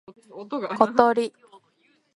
[0.83, 1.31] ことり